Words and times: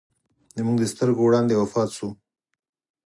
زموږ 0.57 0.77
د 0.79 0.83
سترګو 0.93 1.21
وړاندې 1.25 1.53
وفات 1.61 1.89
سو. 1.97 2.07